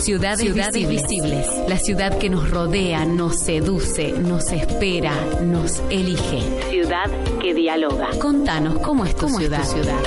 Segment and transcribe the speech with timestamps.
[0.00, 1.46] Ciudades, Ciudades visibles.
[1.68, 5.12] La ciudad que nos rodea, nos seduce, nos espera,
[5.42, 6.42] nos elige.
[6.70, 8.08] Ciudad que dialoga.
[8.20, 9.60] Contanos, ¿cómo es tu, ciudad?
[9.60, 10.00] Es tu ciudad?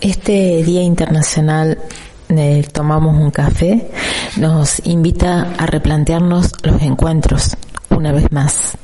[0.00, 1.78] Este Día Internacional
[2.28, 3.90] de Tomamos un Café
[4.36, 7.56] nos invita a replantearnos los encuentros
[7.90, 8.76] una vez más.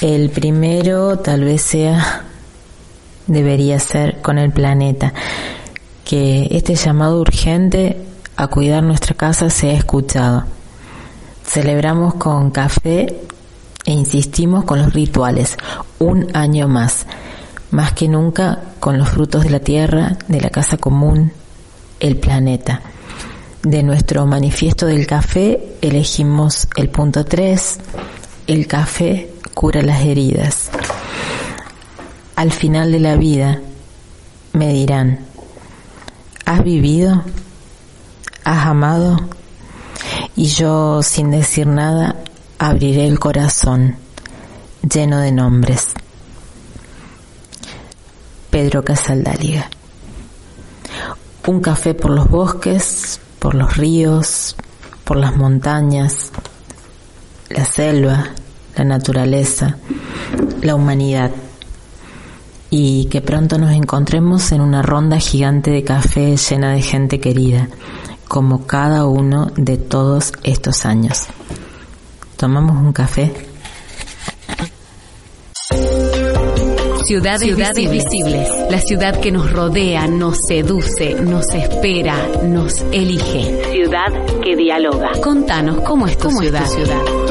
[0.00, 2.26] El primero tal vez sea
[3.26, 5.12] debería ser con el planeta,
[6.04, 7.96] que este llamado urgente
[8.36, 10.44] a cuidar nuestra casa sea escuchado.
[11.44, 13.20] Celebramos con café
[13.84, 15.56] e insistimos con los rituales,
[15.98, 17.06] un año más,
[17.70, 21.32] más que nunca con los frutos de la tierra, de la casa común,
[22.00, 22.82] el planeta.
[23.62, 27.78] De nuestro manifiesto del café elegimos el punto 3,
[28.46, 30.70] el café cura las heridas
[32.36, 33.60] al final de la vida
[34.52, 35.20] me dirán,
[36.44, 37.24] ¿has vivido?
[38.44, 39.16] ¿Has amado?
[40.36, 42.16] Y yo, sin decir nada,
[42.58, 43.96] abriré el corazón
[44.82, 45.94] lleno de nombres.
[48.50, 49.70] Pedro Casaldáliga.
[51.46, 54.56] Un café por los bosques, por los ríos,
[55.04, 56.32] por las montañas,
[57.48, 58.30] la selva,
[58.76, 59.78] la naturaleza,
[60.60, 61.30] la humanidad
[62.70, 67.68] y que pronto nos encontremos en una ronda gigante de café llena de gente querida,
[68.28, 71.26] como cada uno de todos estos años.
[72.36, 73.32] ¿Tomamos un café?
[77.04, 78.48] Ciudades, Ciudades visibles.
[78.68, 83.62] La ciudad que nos rodea, nos seduce, nos espera, nos elige.
[83.70, 84.12] Ciudad
[84.42, 85.12] que dialoga.
[85.22, 86.64] Contanos, ¿cómo es tu ciudad?
[86.64, 87.25] Es tu ciudad?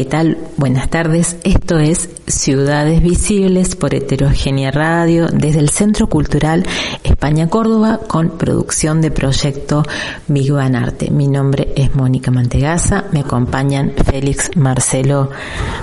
[0.00, 0.38] ¿Qué tal?
[0.56, 1.36] Buenas tardes.
[1.44, 6.64] Esto es Ciudades Visibles por Heterogénea Radio desde el Centro Cultural
[7.04, 9.82] España Córdoba con producción de proyecto
[10.26, 11.10] Big Bang Arte.
[11.10, 15.28] Mi nombre es Mónica Mantegaza, me acompañan Félix Marcelo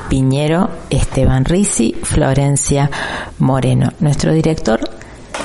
[0.09, 2.89] Piñero, Esteban Risi, Florencia
[3.37, 3.93] Moreno.
[3.99, 4.79] Nuestro director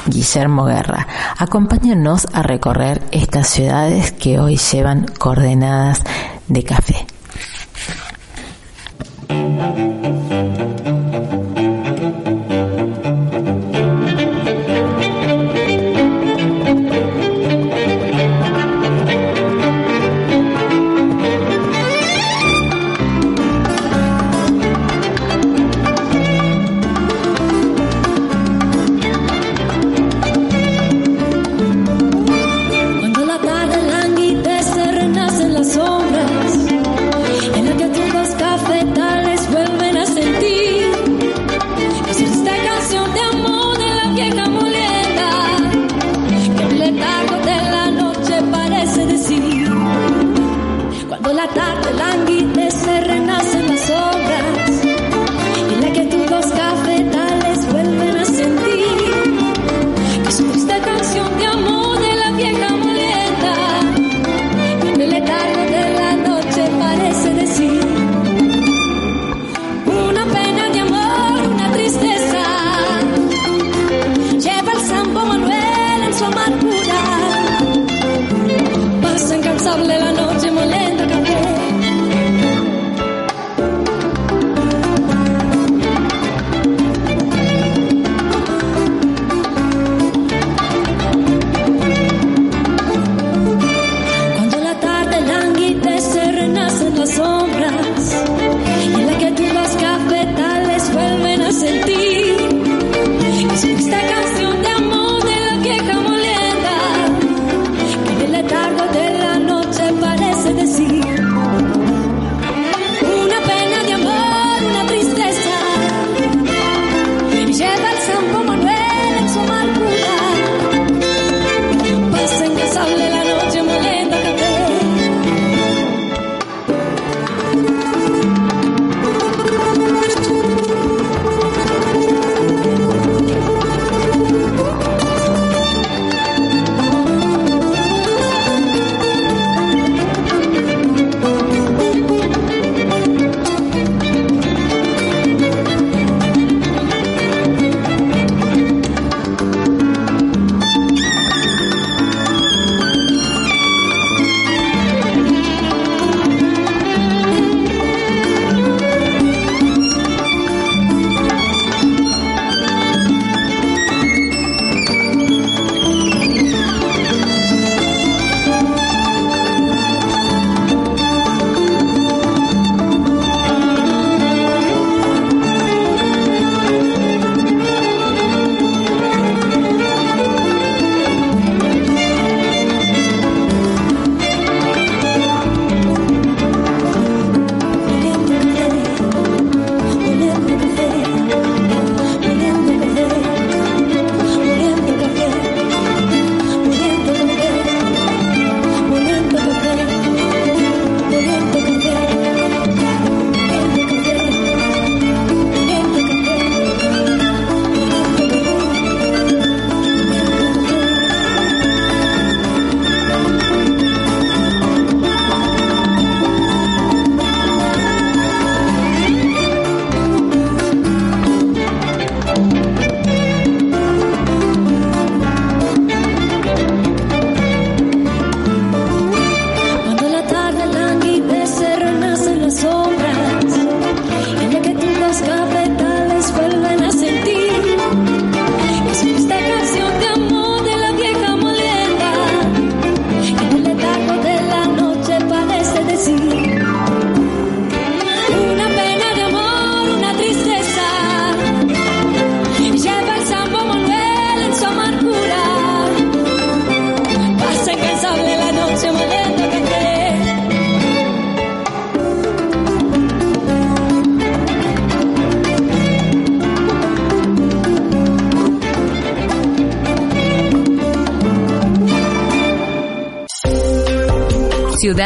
[0.06, 1.06] Guillermo Guerra.
[1.36, 6.00] Acompáñanos a recorrer estas ciudades que hoy llevan coordenadas
[6.48, 7.11] de café.
[9.32, 9.91] De la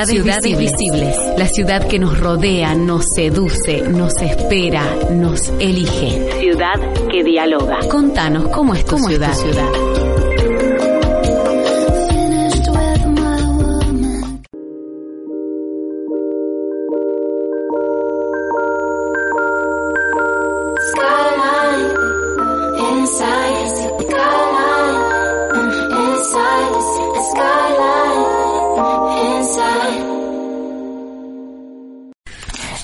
[0.05, 1.17] Ciudades, Ciudades visibles.
[1.39, 6.33] La ciudad que nos rodea, nos seduce, nos espera, nos elige.
[6.39, 6.79] Ciudad
[7.11, 7.79] que dialoga.
[7.89, 9.31] Contanos cómo es tu ciudad.
[9.31, 10.16] Es tu ciudad?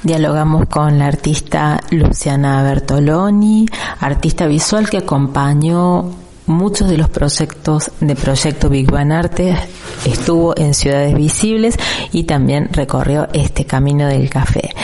[0.03, 3.67] Dialogamos con la artista Luciana Bertoloni,
[4.01, 6.11] artista visual que acompañó
[6.47, 9.57] muchos de los proyectos de Proyecto Big Bang Arte,
[10.05, 11.77] estuvo en Ciudades Visibles
[12.11, 14.75] y también recorrió este camino del café.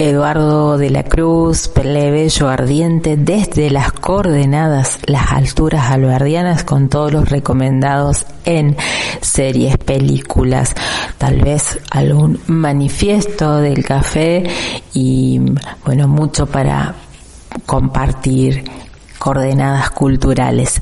[0.00, 7.28] Eduardo de la Cruz, Bello Ardiente, desde las coordenadas, las alturas alberdianas, con todos los
[7.28, 8.78] recomendados en
[9.20, 10.74] series, películas,
[11.18, 14.44] tal vez algún manifiesto del café
[14.94, 15.38] y,
[15.84, 16.94] bueno, mucho para
[17.66, 18.64] compartir
[19.18, 20.80] coordenadas culturales.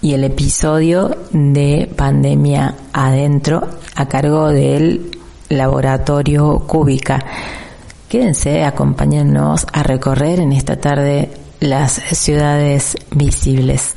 [0.00, 5.10] Y el episodio de Pandemia Adentro a cargo del
[5.50, 7.22] laboratorio Cúbica
[8.08, 13.96] Quédense, acompáñennos a recorrer en esta tarde las ciudades visibles.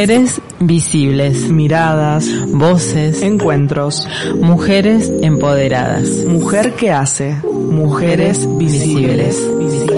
[0.00, 4.08] Mujeres visibles, miradas, voces, encuentros,
[4.40, 9.36] mujeres empoderadas, mujer que hace, mujeres visibles.
[9.58, 9.89] Bienvenida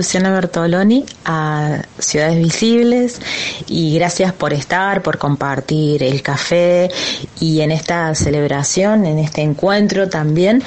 [0.00, 3.20] Luciana Bertoloni a Ciudades Visibles
[3.68, 6.90] y gracias por estar, por compartir el café
[7.38, 10.62] y en esta celebración, en este encuentro también,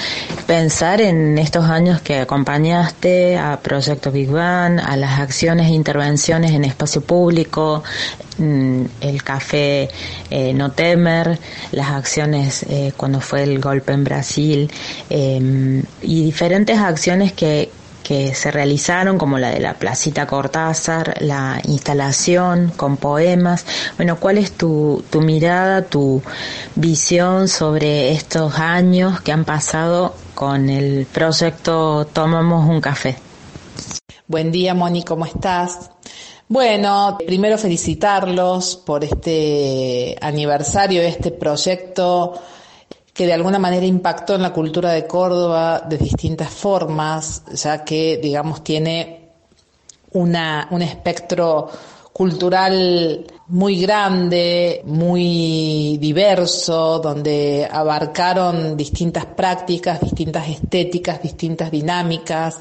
[0.46, 6.52] pensar en estos años que acompañaste a Proyecto Big Bang, a las acciones e intervenciones
[6.52, 7.84] en espacio público,
[8.38, 9.90] mm, el café
[10.30, 11.40] eh, No Temer,
[11.72, 14.72] las acciones eh, cuando fue el golpe en Brasil
[15.10, 17.72] eh, y diferentes acciones que
[18.03, 23.65] que se realizaron, como la de la Placita Cortázar, la instalación con poemas.
[23.98, 26.22] Bueno, ¿cuál es tu, tu mirada, tu
[26.75, 33.15] visión sobre estos años que han pasado con el proyecto Tomamos un café?
[34.27, 35.91] Buen día, Moni, ¿cómo estás?
[36.48, 42.33] Bueno, primero felicitarlos por este aniversario este proyecto
[43.13, 48.17] que de alguna manera impactó en la cultura de Córdoba de distintas formas, ya que,
[48.17, 49.29] digamos, tiene
[50.13, 51.70] una, un espectro
[52.12, 62.58] cultural muy grande, muy diverso, donde abarcaron distintas prácticas, distintas estéticas, distintas dinámicas,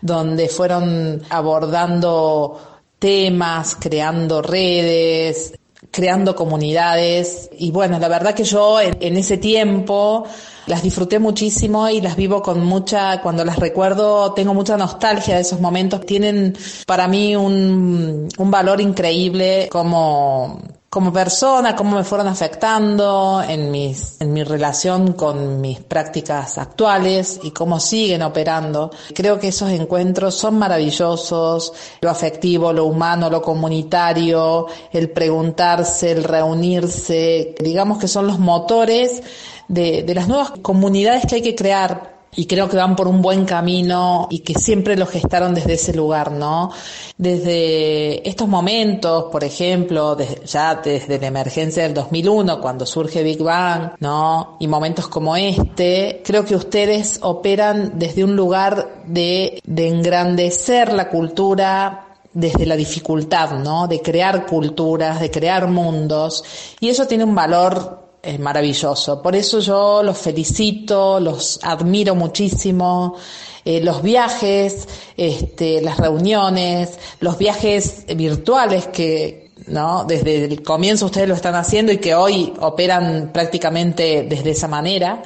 [0.00, 5.52] donde fueron abordando temas, creando redes,
[5.90, 7.50] creando comunidades.
[7.58, 10.26] Y bueno, la verdad que yo en, ese tiempo
[10.66, 15.42] las disfruté muchísimo y las vivo con mucha, cuando las recuerdo tengo mucha nostalgia de
[15.42, 20.60] esos momentos, tienen para mí un, un valor increíble como
[20.96, 27.38] como persona, cómo me fueron afectando en, mis, en mi relación con mis prácticas actuales
[27.42, 28.90] y cómo siguen operando.
[29.14, 36.24] Creo que esos encuentros son maravillosos, lo afectivo, lo humano, lo comunitario, el preguntarse, el
[36.24, 39.22] reunirse, digamos que son los motores
[39.68, 43.22] de, de las nuevas comunidades que hay que crear y creo que van por un
[43.22, 46.70] buen camino y que siempre lo gestaron desde ese lugar, ¿no?
[47.16, 53.92] Desde estos momentos, por ejemplo, ya desde la emergencia del 2001, cuando surge Big Bang,
[54.00, 54.58] ¿no?
[54.60, 61.08] Y momentos como este, creo que ustedes operan desde un lugar de, de engrandecer la
[61.08, 62.02] cultura
[62.34, 63.88] desde la dificultad, ¿no?
[63.88, 66.44] De crear culturas, de crear mundos,
[66.80, 69.22] y eso tiene un valor es maravilloso.
[69.22, 73.16] Por eso yo los felicito, los admiro muchísimo.
[73.64, 80.04] Eh, los viajes, este, las reuniones, los viajes virtuales que, ¿no?
[80.04, 85.22] Desde el comienzo ustedes lo están haciendo y que hoy operan prácticamente desde esa manera.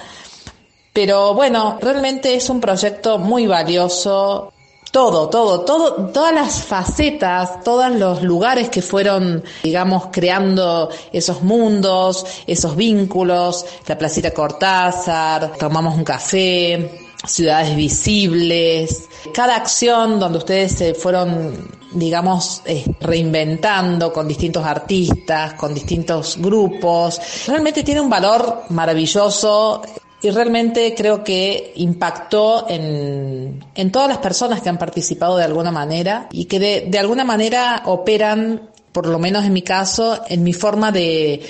[0.93, 4.53] Pero bueno, realmente es un proyecto muy valioso
[4.91, 12.27] todo, todo, todo, todas las facetas, todos los lugares que fueron, digamos, creando esos mundos,
[12.47, 16.91] esos vínculos, la placita Cortázar, tomamos un café,
[17.25, 25.73] ciudades visibles, cada acción donde ustedes se fueron, digamos, eh, reinventando con distintos artistas, con
[25.73, 29.83] distintos grupos, realmente tiene un valor maravilloso
[30.23, 35.71] y realmente creo que impactó en, en todas las personas que han participado de alguna
[35.71, 40.43] manera y que de, de alguna manera operan, por lo menos en mi caso, en
[40.43, 41.41] mi forma de,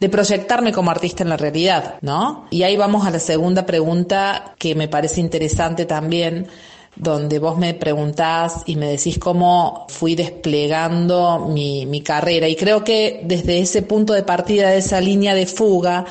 [0.00, 2.46] de proyectarme como artista en la realidad, ¿no?
[2.50, 6.46] Y ahí vamos a la segunda pregunta que me parece interesante también,
[6.96, 12.48] donde vos me preguntás y me decís cómo fui desplegando mi, mi carrera.
[12.48, 16.04] Y creo que desde ese punto de partida, de esa línea de fuga,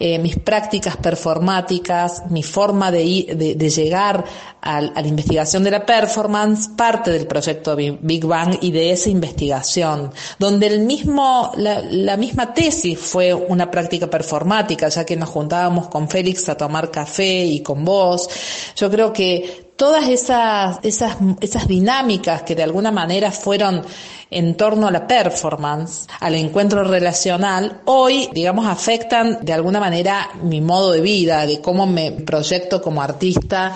[0.00, 4.24] eh, mis prácticas performáticas, mi forma de, de, llegar
[4.60, 10.12] a, la investigación de la performance, parte del proyecto Big Bang y de esa investigación,
[10.38, 15.88] donde el mismo, la, la misma tesis fue una práctica performática, ya que nos juntábamos
[15.88, 18.28] con Félix a tomar café y con vos.
[18.76, 23.82] Yo creo que todas esas, esas, esas dinámicas que de alguna manera fueron
[24.30, 30.60] en torno a la performance, al encuentro relacional, hoy, digamos, afectan de alguna manera mi
[30.60, 33.74] modo de vida, de cómo me proyecto como artista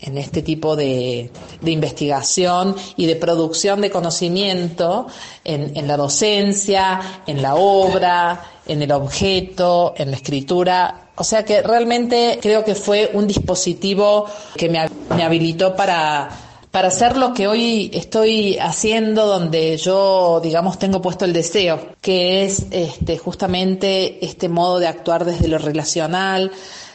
[0.00, 5.06] en este tipo de, de investigación y de producción de conocimiento
[5.42, 11.44] en, en la docencia, en la obra, en el objeto, en la escritura, o sea
[11.44, 16.28] que realmente creo que fue un dispositivo que me, me habilitó para
[16.74, 22.42] para hacer lo que hoy estoy haciendo, donde yo, digamos, tengo puesto el deseo, que
[22.42, 26.50] es este, justamente este modo de actuar desde lo relacional,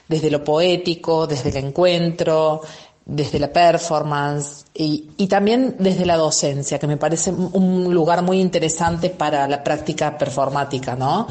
[0.09, 2.59] desde lo poético, desde el encuentro,
[3.05, 8.41] desde la performance y, y, también desde la docencia, que me parece un lugar muy
[8.41, 11.25] interesante para la práctica performática, ¿no?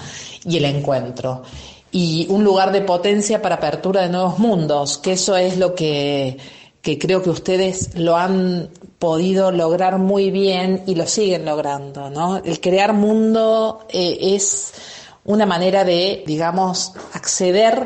[0.47, 1.43] Y el encuentro.
[1.93, 6.39] Y un lugar de potencia para apertura de nuevos mundos, que eso es lo que,
[6.89, 12.39] que creo que ustedes lo han podido lograr muy bien y lo siguen logrando, ¿no?
[12.39, 14.73] El crear mundo eh, es
[15.27, 17.85] una manera de, digamos, acceder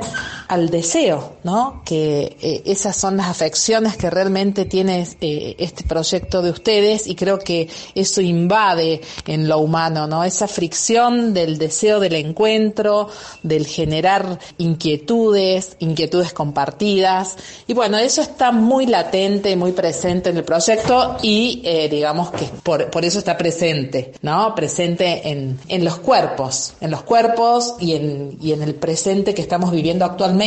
[0.53, 1.81] al deseo, ¿no?
[1.83, 7.15] Que eh, esas son las afecciones que realmente tiene eh, este proyecto de ustedes y
[7.15, 10.25] creo que eso invade en lo humano, ¿no?
[10.25, 13.09] Esa fricción del deseo del encuentro,
[13.43, 20.45] del generar inquietudes, inquietudes compartidas y bueno, eso está muy latente muy presente en el
[20.45, 24.55] proyecto y eh, digamos que por, por eso está presente, ¿no?
[24.55, 29.41] Presente en, en los cuerpos, en los cuerpos y en, y en el presente que
[29.41, 30.42] estamos viviendo actualmente,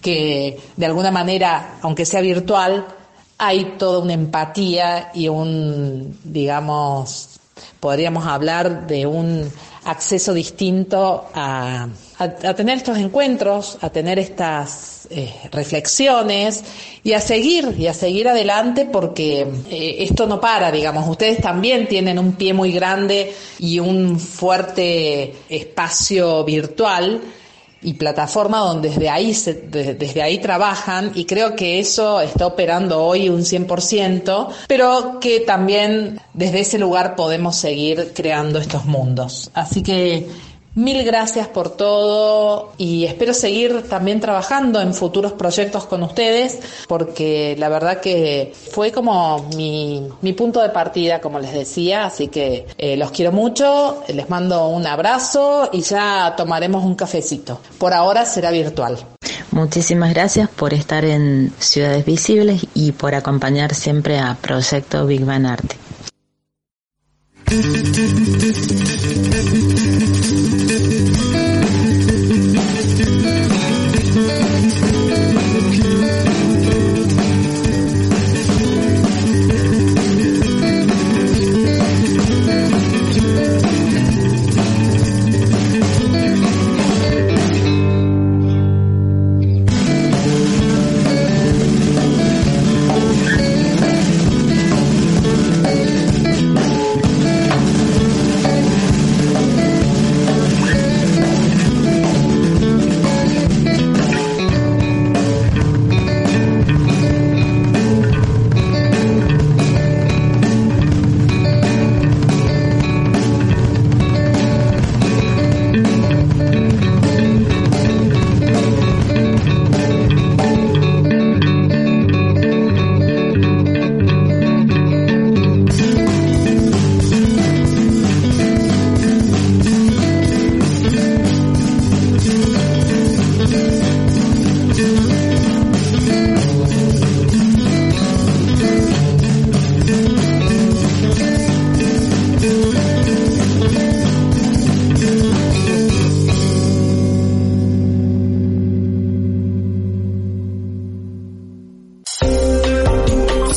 [0.00, 2.86] que de alguna manera, aunque sea virtual,
[3.38, 7.40] hay toda una empatía y un, digamos,
[7.80, 9.50] podríamos hablar de un
[9.84, 16.64] acceso distinto a, a, tener estos encuentros, a tener estas eh, reflexiones
[17.04, 21.86] y a seguir, y a seguir adelante porque eh, esto no para, digamos, ustedes también
[21.86, 27.20] tienen un pie muy grande y un fuerte espacio virtual
[27.86, 33.00] y plataforma donde desde ahí, se, desde ahí trabajan y creo que eso está operando
[33.00, 39.52] hoy un 100%, pero que también desde ese lugar podemos seguir creando estos mundos.
[39.54, 40.26] Así que
[40.76, 47.56] Mil gracias por todo y espero seguir también trabajando en futuros proyectos con ustedes porque
[47.58, 52.66] la verdad que fue como mi, mi punto de partida, como les decía, así que
[52.76, 57.58] eh, los quiero mucho, les mando un abrazo y ya tomaremos un cafecito.
[57.78, 58.98] Por ahora será virtual.
[59.52, 65.46] Muchísimas gracias por estar en Ciudades Visibles y por acompañar siempre a Proyecto Big Bang
[65.46, 65.76] Arte.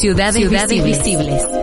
[0.10, 1.59] Ciudades, Ciudades visibles.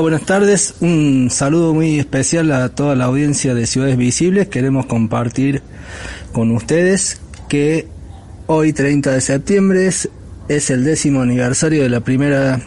[0.00, 0.74] Buenas tardes.
[0.80, 4.48] Un saludo muy especial a toda la audiencia de Ciudades Visibles.
[4.48, 5.62] Queremos compartir
[6.32, 7.86] con ustedes que
[8.46, 12.60] hoy, 30 de septiembre, es, el décimo aniversario de la primera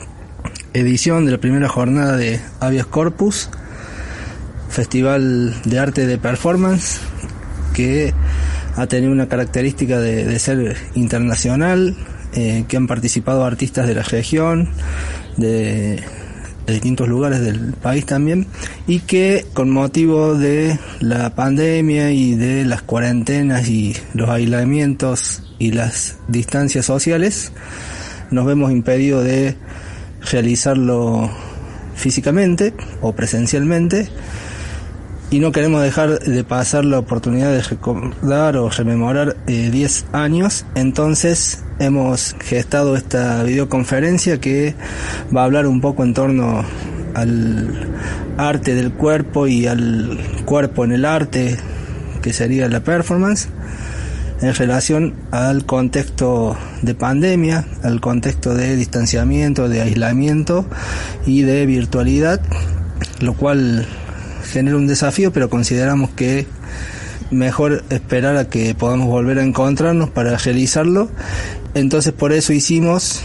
[0.73, 3.49] edición, de la primera jornada de Avias Corpus,
[4.69, 6.99] Festival de Arte de Performance,
[7.73, 8.13] que
[8.75, 11.97] ha tenido una característica de, ser internacional,
[12.33, 14.69] eh, que han participado artistas de la región,
[15.37, 16.03] de
[16.65, 18.47] de distintos lugares del país también
[18.87, 25.71] y que con motivo de la pandemia y de las cuarentenas y los aislamientos y
[25.71, 27.51] las distancias sociales
[28.31, 29.55] nos vemos impedidos de
[30.31, 31.29] realizarlo
[31.95, 34.09] físicamente o presencialmente
[35.31, 40.65] y no queremos dejar de pasar la oportunidad de recordar o rememorar 10 eh, años.
[40.75, 44.75] Entonces hemos gestado esta videoconferencia que
[45.35, 46.63] va a hablar un poco en torno
[47.15, 47.89] al
[48.37, 51.57] arte del cuerpo y al cuerpo en el arte,
[52.21, 53.49] que sería la performance,
[54.41, 60.65] en relación al contexto de pandemia, al contexto de distanciamiento, de aislamiento
[61.25, 62.41] y de virtualidad,
[63.21, 63.87] lo cual
[64.45, 66.47] genera un desafío, pero consideramos que
[67.31, 71.09] mejor esperar a que podamos volver a encontrarnos para realizarlo.
[71.73, 73.21] Entonces por eso hicimos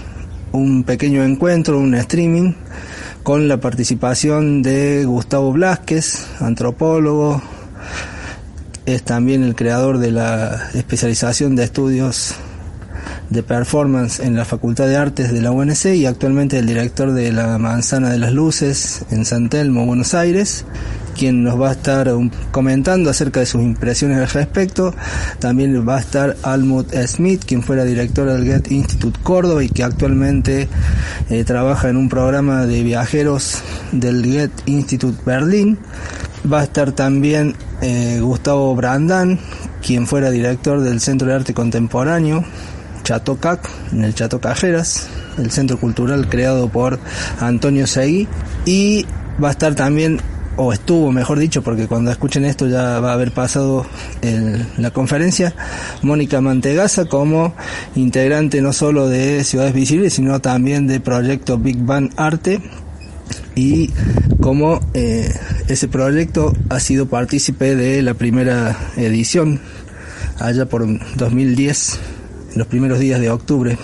[0.53, 2.55] un pequeño encuentro, un streaming,
[3.23, 7.43] con la participación de Gustavo Blasquez, antropólogo,
[8.87, 12.35] es también el creador de la especialización de estudios
[13.29, 17.33] de performance en la Facultad de Artes de la UNC y actualmente el director de
[17.33, 20.65] la Manzana de las Luces en San Telmo, Buenos Aires
[21.21, 22.11] quien nos va a estar
[22.51, 24.95] comentando acerca de sus impresiones al respecto.
[25.39, 29.85] También va a estar Almut Smith, quien fuera director del Get Institute Córdoba y que
[29.85, 30.67] actualmente
[31.29, 33.59] eh, trabaja en un programa de viajeros
[33.93, 35.77] del Get Institute Berlín.
[36.51, 39.39] Va a estar también eh, Gustavo Brandán,
[39.87, 42.47] quien fuera director del Centro de Arte Contemporáneo
[43.03, 45.07] Chatocac, en el Chato Cajeras,
[45.37, 46.99] el centro cultural creado por
[47.41, 48.27] Antonio Seguí.
[48.65, 49.05] Y
[49.43, 50.19] va a estar también
[50.63, 53.87] o estuvo, mejor dicho, porque cuando escuchen esto ya va a haber pasado
[54.21, 55.55] en la conferencia,
[56.03, 57.55] Mónica Mantegaza como
[57.95, 62.61] integrante no solo de Ciudades Visibles, sino también de proyecto Big Bang Arte
[63.55, 63.89] y
[64.43, 65.33] como eh,
[65.69, 69.61] ese proyecto ha sido partícipe de la primera edición
[70.39, 71.99] allá por 2010,
[72.57, 73.79] los primeros días de octubre.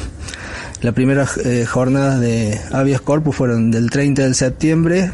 [0.82, 5.10] Las primeras eh, jornadas de Avias Corpus fueron del 30 de septiembre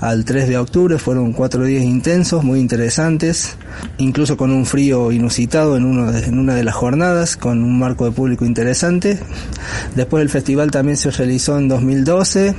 [0.00, 0.98] al 3 de octubre.
[0.98, 3.56] Fueron cuatro días intensos, muy interesantes,
[3.98, 8.44] incluso con un frío inusitado en, una de las jornadas, con un marco de público
[8.44, 9.18] interesante.
[9.94, 12.54] Después el festival también se realizó en 2012.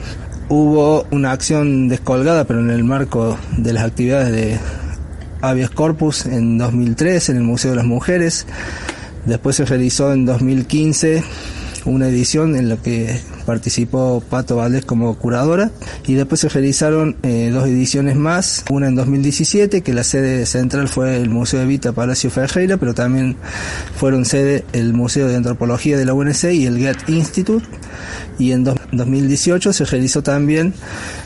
[0.49, 4.57] Hubo una acción descolgada, pero en el marco de las actividades de
[5.41, 8.45] Habeas Corpus en 2003 en el Museo de las Mujeres.
[9.25, 11.23] Después se realizó en 2015
[11.85, 15.71] una edición en la que participó Pato Valdés como curadora
[16.05, 20.89] y después se realizaron eh, dos ediciones más, una en 2017 que la sede central
[20.89, 23.37] fue el Museo de Vita Palacio Ferreira, pero también
[23.95, 27.65] fueron sede el Museo de Antropología de la UNC y el Get Institute
[28.37, 30.73] y en 2018 se realizó también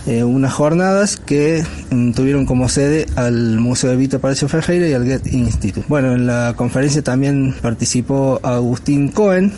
[0.06, 4.94] eh, unas jornadas que mm, tuvieron como sede al Museo de Vita Palacio Ferreira y
[4.94, 5.86] al Get Institute.
[5.90, 9.52] Bueno, en la conferencia también participó Agustín Cohen,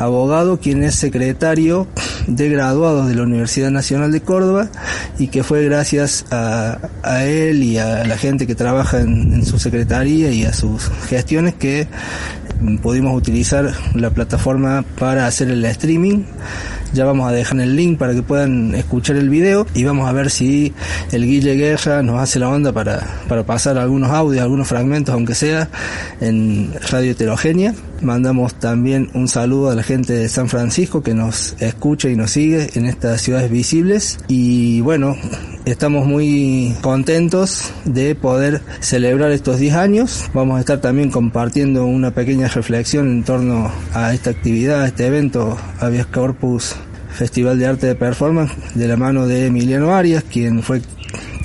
[0.00, 1.86] abogado, quien es secretario
[2.26, 4.70] de graduados de la Universidad Nacional de Córdoba
[5.18, 6.78] y que fue gracias a,
[7.24, 11.86] él y a la gente que trabaja en, su secretaría y a sus gestiones que
[12.82, 16.24] pudimos utilizar la plataforma para hacer el streaming.
[16.92, 20.12] Ya vamos a dejar el link para que puedan escuchar el video y vamos a
[20.12, 20.72] ver si
[21.12, 25.34] el Guille Guerra nos hace la onda para, para pasar algunos audios, algunos fragmentos, aunque
[25.34, 25.68] sea
[26.20, 27.74] en Radio Heterogénea.
[28.02, 32.30] Mandamos también un saludo a la gente de San Francisco que nos escucha y nos
[32.30, 34.18] sigue en estas ciudades visibles.
[34.26, 35.16] Y bueno,
[35.66, 40.30] estamos muy contentos de poder celebrar estos 10 años.
[40.32, 45.06] Vamos a estar también compartiendo una pequeña reflexión en torno a esta actividad, a este
[45.06, 46.76] evento, Avias Corpus
[47.10, 50.80] Festival de Arte de Performance, de la mano de Emiliano Arias, quien fue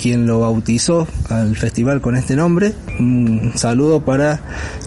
[0.00, 2.72] quien lo bautizó al festival con este nombre.
[2.98, 4.40] Un saludo para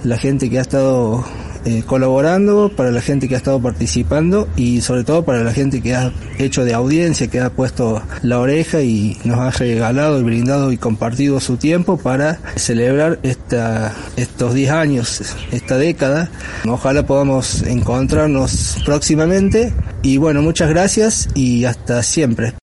[0.04, 1.26] la gente que ha estado
[1.66, 5.82] eh, colaborando, para la gente que ha estado participando y sobre todo para la gente
[5.82, 10.24] que ha hecho de audiencia, que ha puesto la oreja y nos ha regalado y
[10.24, 16.30] brindado y compartido su tiempo para celebrar esta, estos 10 años, esta década.
[16.68, 22.54] Ojalá podamos encontrarnos próximamente y bueno, muchas gracias y hasta siempre.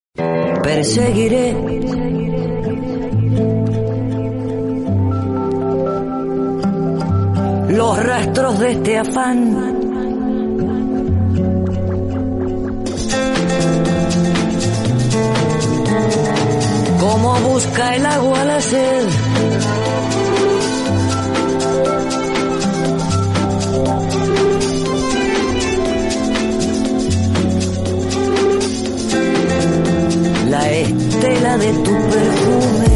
[7.76, 9.54] Los rastros de este afán.
[16.98, 19.08] Como busca el agua la sed.
[30.48, 32.95] La estela de tu perfume.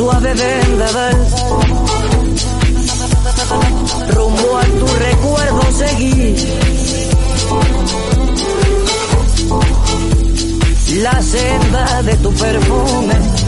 [0.00, 1.16] Vendaval.
[4.08, 6.36] Rumbo a tu recuerdo seguir.
[11.02, 13.41] La senda de tu perfume.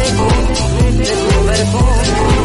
[0.00, 0.28] Del eco
[0.96, 2.39] de tu perfume.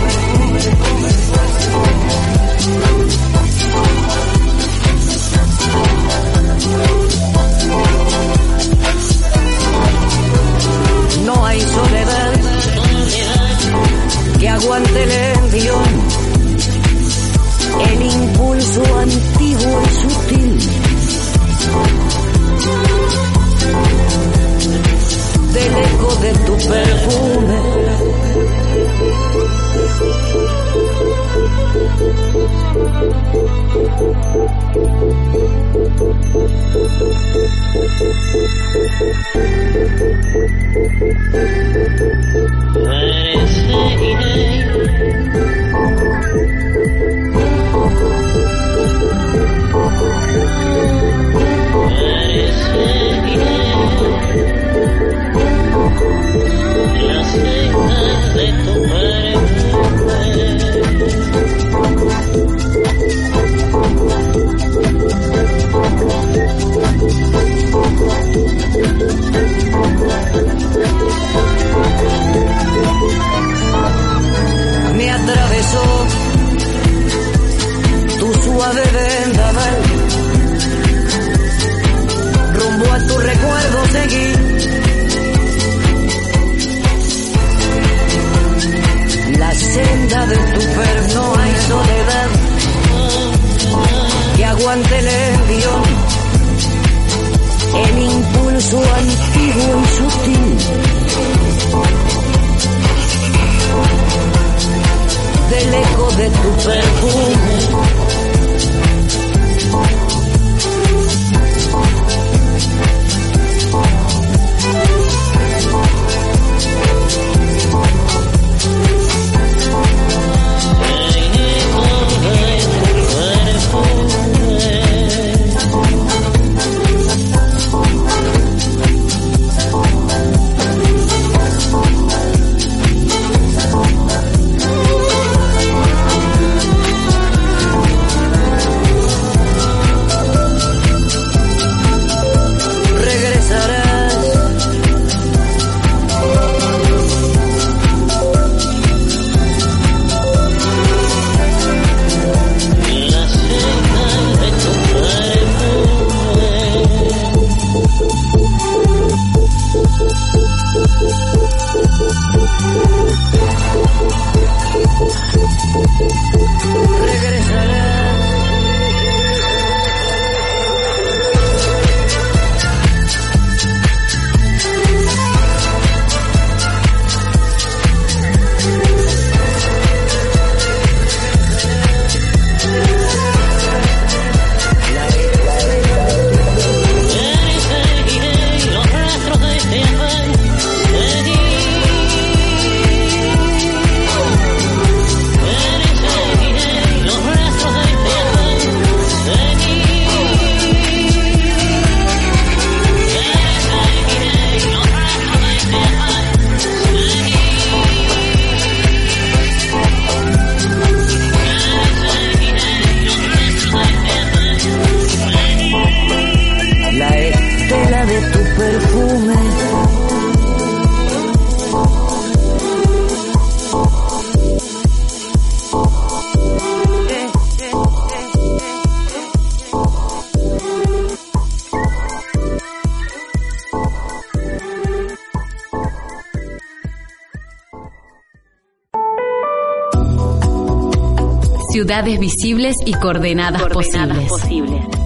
[242.02, 244.30] Visibles y coordenadas, posibles.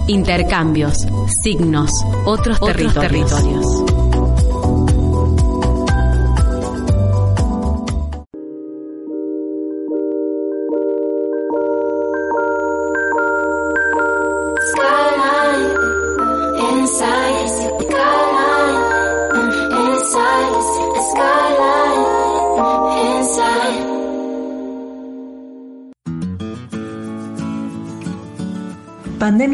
[0.08, 1.06] Intercambios,
[1.40, 1.90] signos,
[2.24, 3.30] otros, territorios.
[3.30, 3.89] Skyline,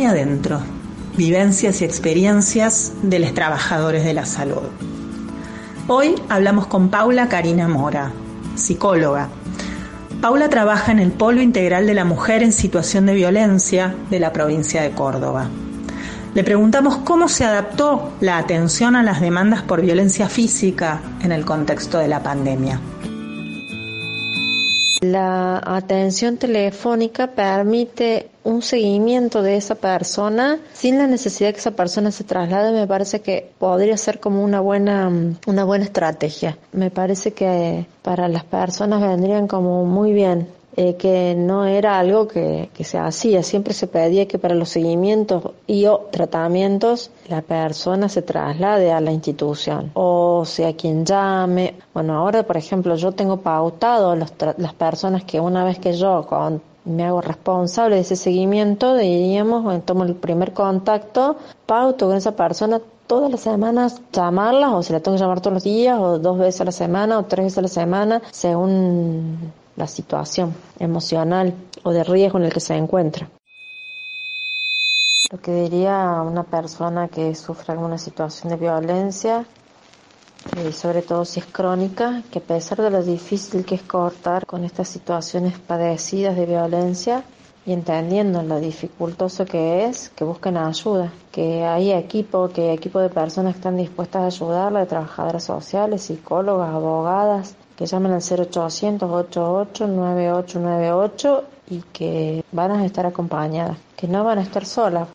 [0.05, 0.61] Adentro.
[1.17, 4.69] Vivencias y experiencias de los trabajadores de la salud.
[5.89, 8.13] Hoy hablamos con Paula Karina Mora,
[8.57, 9.29] psicóloga.
[10.21, 14.33] Paula trabaja en el Polo Integral de la Mujer en Situación de Violencia de la
[14.35, 15.49] provincia de Córdoba.
[16.35, 21.47] Le preguntamos cómo se adaptó la atención a las demandas por violencia física en el
[21.47, 22.79] contexto de la pandemia.
[25.11, 31.73] La atención telefónica permite un seguimiento de esa persona sin la necesidad de que esa
[31.73, 32.73] persona se traslade.
[32.73, 35.11] Me parece que podría ser como una buena,
[35.47, 36.59] una buena estrategia.
[36.73, 42.29] Me parece que para las personas vendrían como muy bien eh, que no era algo
[42.29, 48.09] que, se hacía, siempre se pedía que para los seguimientos y o tratamientos la persona
[48.09, 51.75] se traslade a la institución o sea quien llame.
[51.95, 56.27] Bueno, ahora por ejemplo yo tengo pautado los las personas que una vez que yo
[56.85, 62.81] me hago responsable de ese seguimiento, diríamos, tomo el primer contacto, pauto con esa persona
[63.07, 66.39] todas las semanas llamarlas o se la tengo que llamar todos los días o dos
[66.39, 71.93] veces a la semana o tres veces a la semana según la situación emocional o
[71.93, 73.29] de riesgo en el que se encuentra.
[75.31, 79.45] Lo que diría una persona que sufre alguna situación de violencia,
[80.65, 84.47] y sobre todo si es crónica, que a pesar de lo difícil que es cortar
[84.47, 87.25] con estas situaciones padecidas de violencia
[87.67, 93.01] y entendiendo lo dificultoso que es, que busquen ayuda, que hay equipo, que hay equipo
[93.01, 98.23] de personas que están dispuestas a ayudarla, de trabajadoras sociales, psicólogas, abogadas, que llamen al
[98.23, 105.09] 0800 88 9898 y que van a estar acompañadas, que no van a estar solas.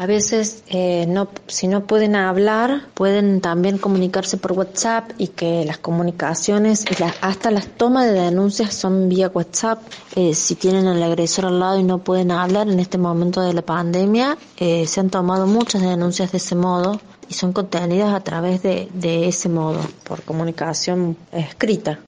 [0.00, 5.64] A veces, eh, no, si no pueden hablar, pueden también comunicarse por WhatsApp y que
[5.64, 9.80] las comunicaciones y hasta las tomas de denuncias son vía WhatsApp.
[10.14, 13.54] Eh, si tienen al agresor al lado y no pueden hablar en este momento de
[13.54, 18.20] la pandemia, eh, se han tomado muchas denuncias de ese modo y son contenidas a
[18.20, 22.00] través de, de ese modo, por comunicación escrita.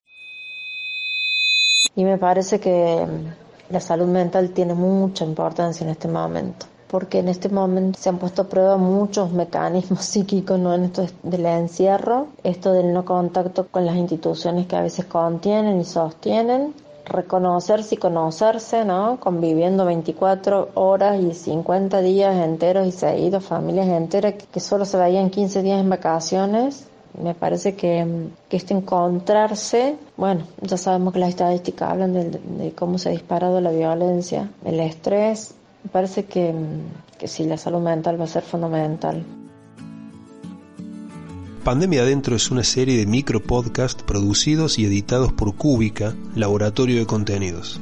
[1.94, 3.06] Y me parece que
[3.70, 8.18] la salud mental tiene mucha importancia en este momento porque en este momento se han
[8.18, 10.74] puesto a prueba muchos mecanismos psíquicos ¿no?
[10.74, 15.80] en esto del encierro, esto del no contacto con las instituciones que a veces contienen
[15.80, 16.74] y sostienen,
[17.11, 19.18] reconocerse y conocerse, ¿no?
[19.20, 25.30] Conviviendo 24 horas y 50 días enteros y seguidos, familias enteras que solo se veían
[25.30, 26.86] 15 días en vacaciones.
[27.20, 32.72] Me parece que, que este encontrarse, bueno, ya sabemos que las estadísticas hablan de, de
[32.72, 35.54] cómo se ha disparado la violencia, el estrés.
[35.82, 36.54] Me parece que,
[37.18, 39.24] que sí, la salud mental va a ser fundamental.
[41.64, 47.06] Pandemia Adentro es una serie de micro podcast producidos y editados por Cúbica, Laboratorio de
[47.06, 47.78] Contenidos.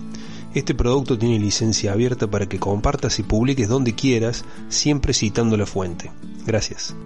[0.53, 5.65] Este producto tiene licencia abierta para que compartas y publiques donde quieras, siempre citando la
[5.65, 6.11] fuente.
[6.45, 6.97] Gracias.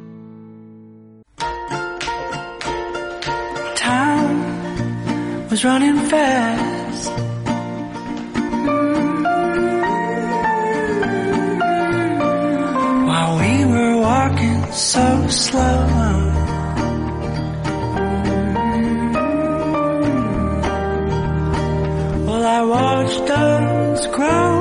[22.54, 24.51] I watched us grow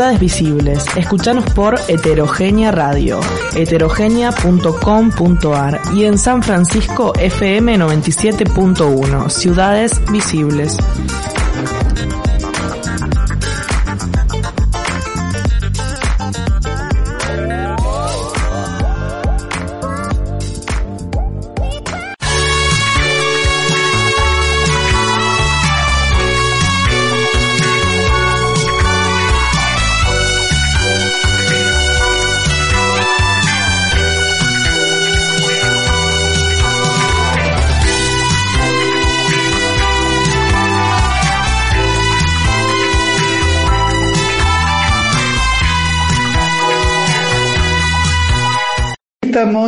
[0.00, 0.86] Ciudades Visibles.
[0.96, 3.20] Escuchanos por Heterogénea Radio,
[3.54, 10.78] heterogénea.com.ar y en San Francisco FM 97.1, Ciudades Visibles.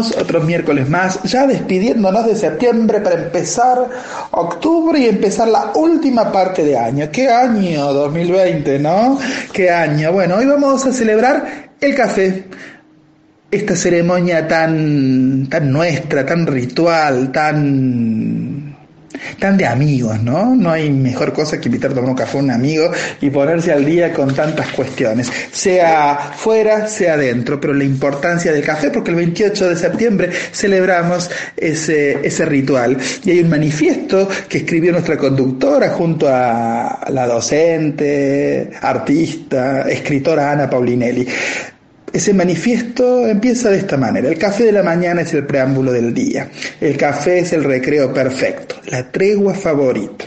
[0.03, 3.89] Estamos otro miércoles más, ya despidiéndonos de septiembre para empezar
[4.33, 7.09] octubre y empezar la última parte de año.
[7.13, 9.21] ¿Qué año 2020, no?
[9.53, 10.11] ¿Qué año?
[10.13, 12.47] Bueno, hoy vamos a celebrar el café.
[13.49, 18.72] Esta ceremonia tan, tan nuestra, tan ritual, tan
[19.39, 20.55] tan de amigos, ¿no?
[20.55, 23.73] No hay mejor cosa que invitar a tomar un café a un amigo y ponerse
[23.73, 29.11] al día con tantas cuestiones, sea fuera, sea dentro, pero la importancia del café, porque
[29.11, 32.99] el 28 de septiembre celebramos ese, ese ritual.
[33.25, 40.69] Y hay un manifiesto que escribió nuestra conductora junto a la docente, artista, escritora Ana
[40.69, 41.27] Paulinelli.
[42.13, 44.29] Ese manifiesto empieza de esta manera.
[44.29, 46.51] El café de la mañana es el preámbulo del día.
[46.81, 50.27] El café es el recreo perfecto, la tregua favorita.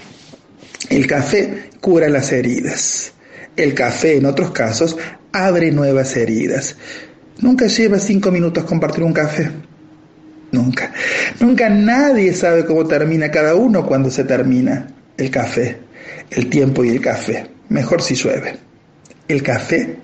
[0.89, 3.13] El café cura las heridas.
[3.55, 4.97] El café, en otros casos,
[5.31, 6.75] abre nuevas heridas.
[7.39, 9.51] Nunca lleva cinco minutos compartir un café.
[10.51, 10.91] Nunca.
[11.39, 15.77] Nunca nadie sabe cómo termina cada uno cuando se termina el café.
[16.31, 17.45] El tiempo y el café.
[17.69, 18.57] Mejor si llueve.
[19.27, 19.97] El café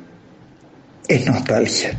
[1.08, 1.92] es nostalgia.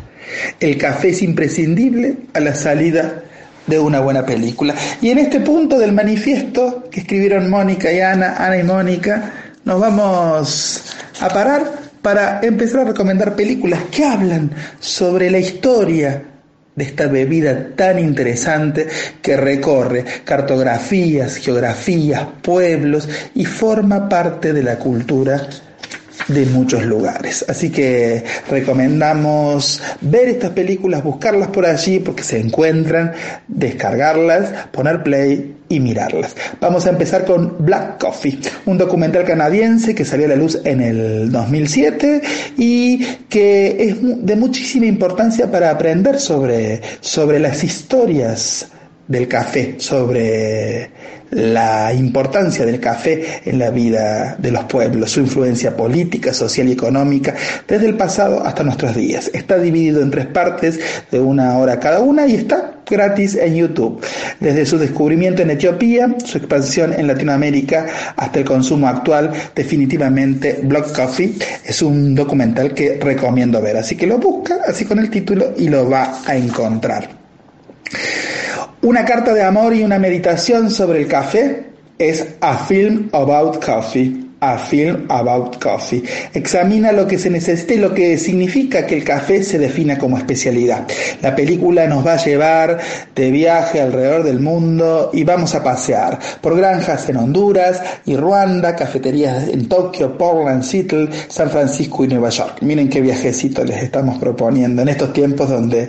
[0.61, 3.23] El café es imprescindible a la salida
[3.67, 4.75] de una buena película.
[5.01, 9.33] Y en este punto del manifiesto que escribieron Mónica y Ana, Ana y Mónica,
[9.65, 14.51] nos vamos a parar para empezar a recomendar películas que hablan
[14.81, 16.25] sobre la historia
[16.75, 18.89] de esta bebida tan interesante
[19.21, 25.49] que recorre cartografías, geografías, pueblos y forma parte de la cultura
[26.29, 27.45] de muchos lugares.
[27.49, 33.13] Así que recomendamos ver estas películas, buscarlas por allí porque se encuentran,
[33.49, 36.37] descargarlas, poner play y mirarlas.
[36.61, 40.81] Vamos a empezar con Black Coffee, un documental canadiense que salió a la luz en
[40.81, 42.23] el 2007
[42.59, 48.69] y que es de muchísima importancia para aprender sobre, sobre las historias
[49.13, 50.91] del café, sobre
[51.31, 56.73] la importancia del café en la vida de los pueblos, su influencia política, social y
[56.73, 57.35] económica,
[57.69, 59.31] desde el pasado hasta nuestros días.
[59.33, 64.03] Está dividido en tres partes de una hora cada una y está gratis en YouTube.
[64.41, 67.87] Desde su descubrimiento en Etiopía, su expansión en Latinoamérica
[68.17, 71.35] hasta el consumo actual, definitivamente Block Coffee
[71.65, 73.77] es un documental que recomiendo ver.
[73.77, 77.09] Así que lo busca así con el título y lo va a encontrar.
[78.83, 81.67] Una carta de amor y una meditación sobre el café
[81.99, 84.25] es A Film About Coffee.
[84.41, 86.03] A Film About Coffee.
[86.35, 90.19] Examina lo que se necesita y lo que significa que el café se defina como
[90.19, 90.89] especialidad.
[91.21, 92.81] La película nos va a llevar
[93.15, 98.75] de viaje alrededor del mundo y vamos a pasear por granjas en Honduras y Ruanda,
[98.75, 102.57] cafeterías en Tokio, Portland, Seattle, San Francisco y Nueva York.
[102.63, 105.89] Miren qué viajecito les estamos proponiendo en estos tiempos donde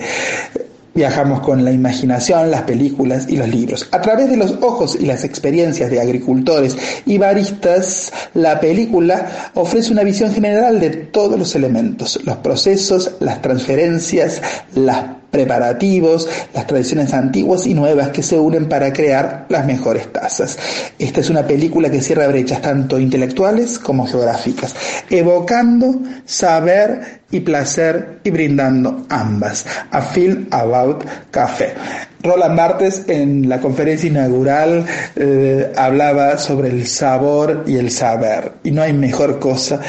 [0.96, 3.88] Viajamos con la imaginación, las películas y los libros.
[3.92, 9.92] A través de los ojos y las experiencias de agricultores y baristas, la película ofrece
[9.92, 14.42] una visión general de todos los elementos, los procesos, las transferencias,
[14.76, 20.58] las preparativos, las tradiciones antiguas y nuevas que se unen para crear las mejores tazas.
[21.00, 24.76] Esta es una película que cierra brechas tanto intelectuales como geográficas,
[25.10, 29.66] evocando saber y placer y brindando ambas.
[29.90, 31.74] A Film About Café.
[32.22, 38.54] Roland Barthes en la conferencia inaugural eh, hablaba sobre el sabor y el saber.
[38.64, 39.82] Y no hay mejor cosa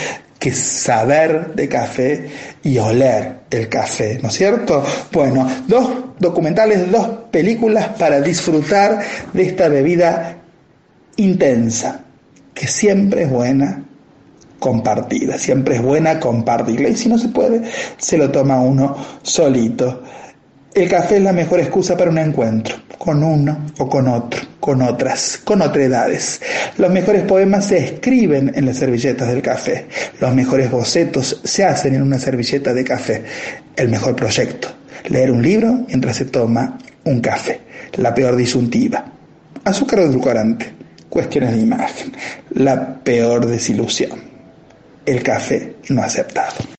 [0.44, 2.28] que saber de café
[2.62, 4.84] y oler el café, ¿no es cierto?
[5.10, 9.00] Bueno, dos documentales, dos películas para disfrutar
[9.32, 10.36] de esta bebida
[11.16, 12.04] intensa,
[12.52, 13.84] que siempre es buena
[14.58, 17.62] compartida, siempre es buena compartirla y si no se puede,
[17.96, 20.02] se lo toma uno solito.
[20.74, 24.82] El café es la mejor excusa para un encuentro, con uno o con otro, con
[24.82, 26.40] otras, con otredades.
[26.78, 29.86] Los mejores poemas se escriben en las servilletas del café.
[30.20, 33.22] Los mejores bocetos se hacen en una servilleta de café.
[33.76, 34.66] El mejor proyecto,
[35.08, 37.60] leer un libro mientras se toma un café.
[37.92, 39.04] La peor disyuntiva,
[39.62, 40.72] azúcar o edulcorante,
[41.08, 42.12] cuestiones de imagen.
[42.50, 44.18] La peor desilusión,
[45.06, 46.73] el café no aceptado.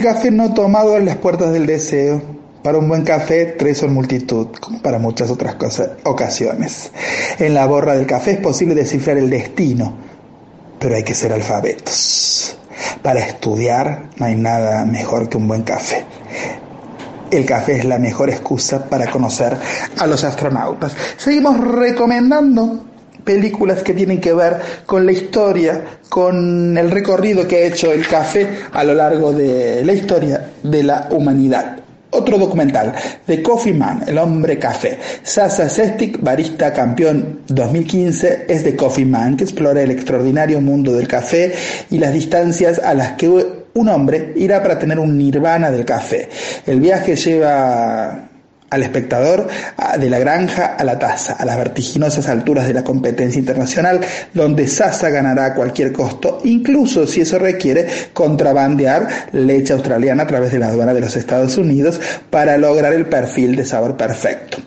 [0.00, 2.22] El café no tomado en las puertas del deseo.
[2.62, 6.90] Para un buen café, tres son multitud, como para muchas otras cosas, ocasiones.
[7.38, 9.92] En la borra del café es posible descifrar el destino,
[10.78, 12.56] pero hay que ser alfabetos.
[13.02, 16.06] Para estudiar no hay nada mejor que un buen café.
[17.30, 19.54] El café es la mejor excusa para conocer
[19.98, 20.96] a los astronautas.
[21.18, 22.86] Seguimos recomendando
[23.20, 24.60] películas que tienen que ver
[24.90, 29.84] con la historia, con el recorrido que ha hecho el café a lo largo de
[29.84, 31.76] la historia de la humanidad.
[32.10, 32.92] Otro documental,
[33.24, 34.98] The Coffee Man, el hombre café.
[35.22, 41.06] Sasa Sestic, barista campeón 2015, es The Coffee Man, que explora el extraordinario mundo del
[41.06, 41.52] café
[41.88, 46.28] y las distancias a las que un hombre irá para tener un nirvana del café.
[46.66, 48.29] El viaje lleva
[48.70, 49.48] al espectador
[49.98, 54.00] de la granja a la taza, a las vertiginosas alturas de la competencia internacional,
[54.32, 60.52] donde Sasa ganará a cualquier costo, incluso si eso requiere contrabandear leche australiana a través
[60.52, 62.00] de la aduana de los Estados Unidos
[62.30, 64.58] para lograr el perfil de sabor perfecto.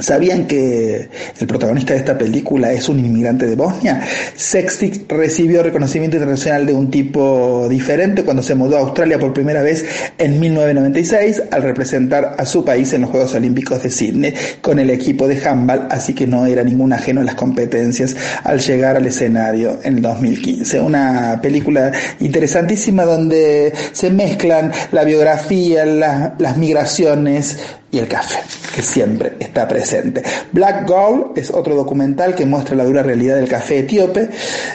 [0.00, 1.08] ¿Sabían que
[1.40, 4.02] el protagonista de esta película es un inmigrante de Bosnia?
[4.34, 9.62] Sextic recibió reconocimiento internacional de un tipo diferente cuando se mudó a Australia por primera
[9.62, 9.86] vez
[10.18, 14.90] en 1996 al representar a su país en los Juegos Olímpicos de Sydney con el
[14.90, 19.06] equipo de handball, así que no era ningún ajeno a las competencias al llegar al
[19.06, 20.80] escenario en 2015.
[20.80, 27.58] Una película interesantísima donde se mezclan la biografía, las migraciones,
[27.90, 28.40] y el café,
[28.74, 30.22] que siempre está presente.
[30.52, 34.28] Black Gold es otro documental que muestra la dura realidad del café etíope.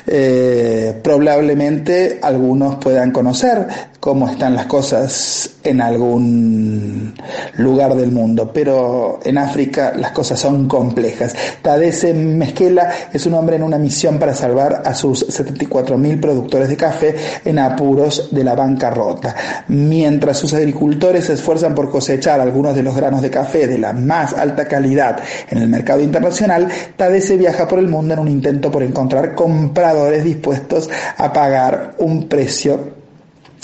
[0.08, 3.68] Eh, probablemente algunos puedan conocer
[4.02, 7.14] cómo están las cosas en algún
[7.58, 11.36] lugar del mundo, pero en África las cosas son complejas.
[11.62, 16.78] Tadese Mezquela es un hombre en una misión para salvar a sus 74.000 productores de
[16.78, 19.36] café en apuros de la bancarrota.
[19.68, 23.94] Mientras sus agricultores se esfuerzan por cosechar algunos de los granos de café de la
[23.94, 28.72] más alta calidad en el mercado internacional, Tadese viaja por el mundo en un intento
[28.72, 33.02] por encontrar compradores dispuestos a pagar un precio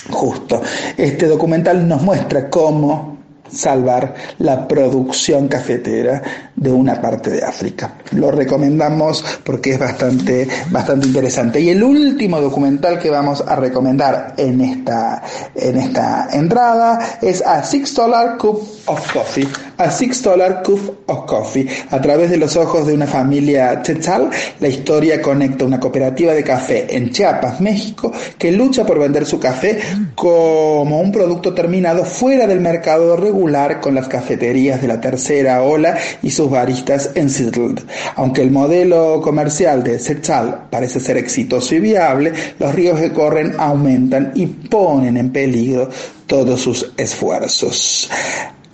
[0.10, 0.62] justo.
[0.98, 3.17] Este documental nos muestra cómo
[3.52, 6.22] salvar la producción cafetera
[6.56, 7.96] de una parte de África.
[8.12, 11.60] Lo recomendamos porque es bastante, bastante interesante.
[11.60, 15.22] Y el último documental que vamos a recomendar en esta,
[15.56, 19.48] en esta entrada es A Six Dollar Cup of Coffee.
[19.78, 21.68] A Six Dollar Cup of Coffee.
[21.92, 26.44] A través de los ojos de una familia Tetzal, la historia conecta una cooperativa de
[26.44, 29.80] café en Chiapas, México, que lucha por vender su café
[30.16, 35.98] como un producto terminado fuera del mercado regular con las cafeterías de la tercera ola
[36.24, 37.76] y sus baristas en Seattle.
[38.16, 43.54] Aunque el modelo comercial de Tetzal parece ser exitoso y viable, los ríos que corren
[43.58, 45.90] aumentan y ponen en peligro
[46.26, 48.10] todos sus esfuerzos.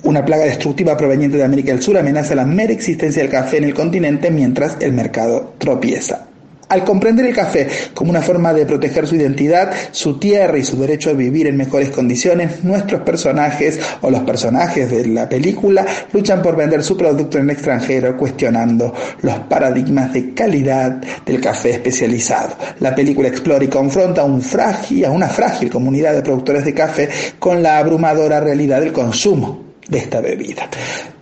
[0.03, 3.63] Una plaga destructiva proveniente de América del Sur amenaza la mera existencia del café en
[3.63, 6.27] el continente mientras el mercado tropieza.
[6.67, 10.77] Al comprender el café como una forma de proteger su identidad, su tierra y su
[10.77, 16.41] derecho a vivir en mejores condiciones, nuestros personajes o los personajes de la película luchan
[16.41, 22.57] por vender su producto en el extranjero, cuestionando los paradigmas de calidad del café especializado.
[22.81, 27.09] La película explora y confronta a, un frágil, una frágil comunidad de productores de café
[27.39, 30.69] con la abrumadora realidad del consumo de esta bebida.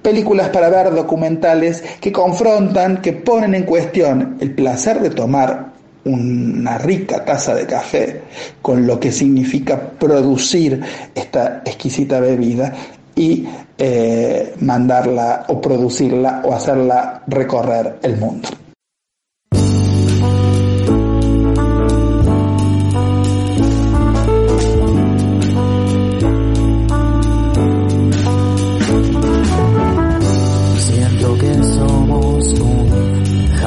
[0.02, 5.72] Películas para ver documentales que confrontan, que ponen en cuestión el placer de tomar
[6.04, 8.22] una rica taza de café
[8.62, 10.82] con lo que significa producir
[11.14, 12.74] esta exquisita bebida
[13.16, 13.48] y
[13.78, 18.50] eh, mandarla o producirla o hacerla recorrer el mundo.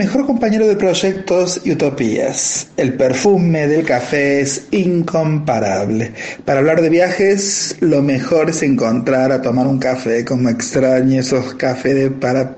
[0.00, 2.68] mejor compañero de proyectos y utopías.
[2.78, 6.14] El perfume del café es incomparable.
[6.46, 11.52] Para hablar de viajes, lo mejor es encontrar a tomar un café como extraño esos
[11.52, 12.56] cafés para,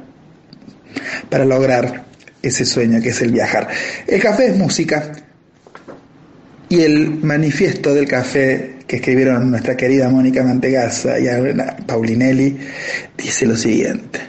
[1.28, 2.04] para lograr
[2.42, 3.66] ese sueño que es el viajar.
[4.06, 5.10] El café es música.
[6.68, 12.56] Y el manifiesto del café que escribieron nuestra querida Mónica Mantegaza y Ana Paulinelli
[13.18, 14.20] dice lo siguiente.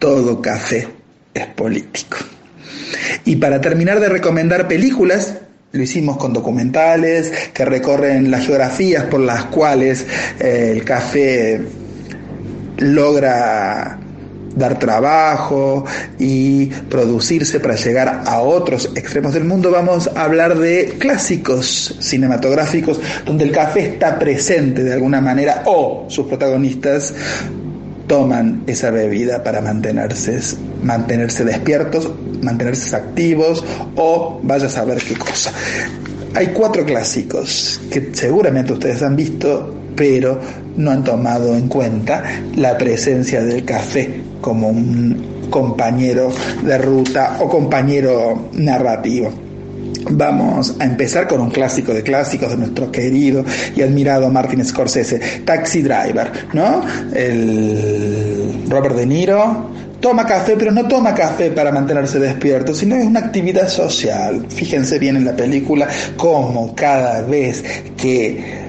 [0.00, 0.88] Todo café
[1.34, 2.16] es político.
[3.24, 5.34] Y para terminar de recomendar películas,
[5.72, 10.06] lo hicimos con documentales que recorren las geografías por las cuales
[10.40, 11.60] eh, el café
[12.78, 13.98] logra
[14.56, 15.84] dar trabajo
[16.18, 23.00] y producirse para llegar a otros extremos del mundo, vamos a hablar de clásicos cinematográficos
[23.24, 27.14] donde el café está presente de alguna manera o sus protagonistas
[28.08, 30.40] toman esa bebida para mantenerse,
[30.82, 32.10] mantenerse despiertos,
[32.42, 33.64] mantenerse activos
[33.96, 35.52] o vaya a saber qué cosa.
[36.34, 40.40] Hay cuatro clásicos que seguramente ustedes han visto, pero
[40.76, 42.22] no han tomado en cuenta
[42.56, 46.30] la presencia del café como un compañero
[46.62, 49.47] de ruta o compañero narrativo.
[50.10, 53.44] Vamos a empezar con un clásico de clásicos de nuestro querido
[53.76, 56.82] y admirado Martin Scorsese, Taxi Driver, ¿no?
[57.14, 63.04] El Robert De Niro toma café, pero no toma café para mantenerse despierto, sino es
[63.04, 64.46] una actividad social.
[64.48, 67.64] Fíjense bien en la película cómo cada vez
[67.96, 68.67] que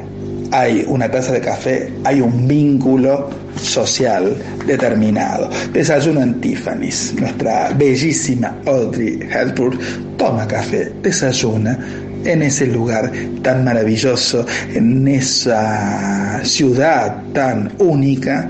[0.52, 4.36] hay una taza de café, hay un vínculo social
[4.66, 5.50] determinado.
[5.74, 9.80] Desayuno en Tiffany's, nuestra bellísima Audrey Hepburn
[10.18, 11.78] toma café, desayuna
[12.26, 18.50] en ese lugar tan maravilloso, en esa ciudad tan única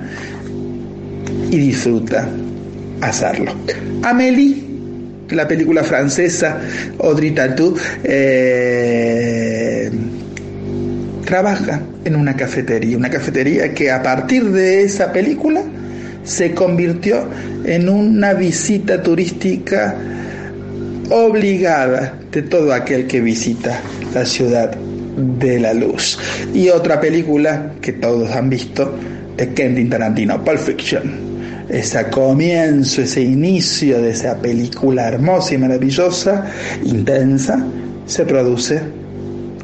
[1.52, 2.28] y disfruta
[3.02, 3.54] hacerlo.
[4.04, 4.70] Amélie
[5.30, 6.60] la película francesa
[7.00, 9.92] Audrey Tatou eh,
[11.30, 15.62] trabaja en una cafetería, una cafetería que a partir de esa película
[16.24, 17.28] se convirtió
[17.66, 19.96] en una visita turística
[21.12, 23.80] obligada de todo aquel que visita
[24.12, 24.76] la ciudad
[25.40, 26.18] de la luz.
[26.52, 28.92] Y otra película que todos han visto
[29.38, 31.30] de Quentin Tarantino, Pulp Fiction.
[31.70, 36.48] Ese comienzo, ese inicio de esa película hermosa y maravillosa,
[36.84, 37.64] intensa,
[38.08, 38.82] se produce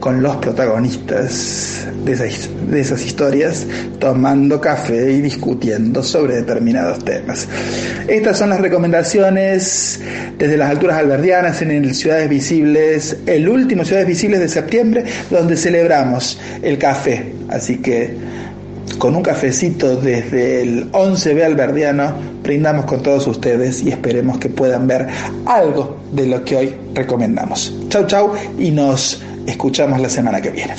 [0.05, 2.13] con los protagonistas de
[2.79, 3.65] esas, historias
[3.97, 7.47] tomando café y discutiendo sobre determinados temas.
[8.07, 9.99] Estas son las recomendaciones
[10.37, 15.57] desde las alturas alberdianas en el Ciudades Visibles, el último Ciudades Visibles de septiembre, donde
[15.57, 17.33] celebramos el café.
[17.49, 18.15] Así que
[18.99, 24.85] con un cafecito desde el 11B alberdiano brindamos con todos ustedes y esperemos que puedan
[24.85, 25.07] ver
[25.47, 27.73] algo de lo que hoy recomendamos.
[27.89, 30.75] Chau chau y nos escuchamos la semana que viene.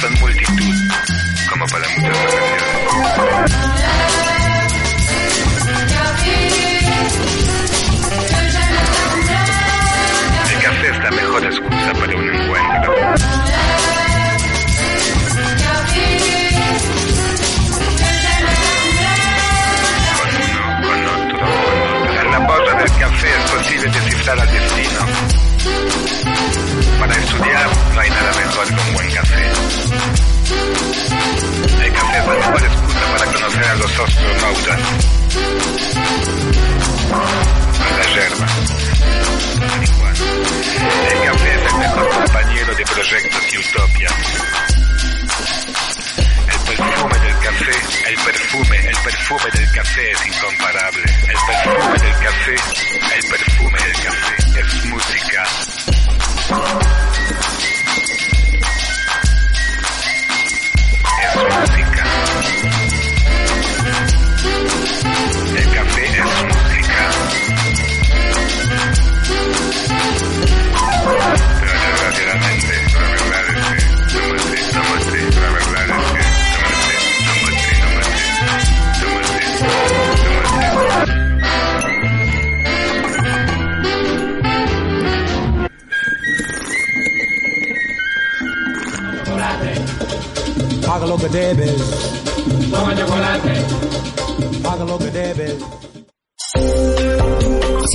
[0.00, 0.39] FM World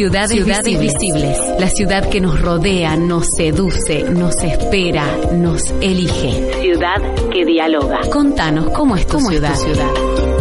[0.06, 1.00] Ciudades, Ciudades visibles.
[1.00, 1.60] visibles.
[1.60, 5.04] La ciudad que nos rodea, nos seduce, nos espera,
[5.34, 6.62] nos elige.
[6.62, 7.02] Ciudad
[7.32, 8.02] que dialoga.
[8.12, 10.35] Contanos cómo es tu, Es tu ciudad.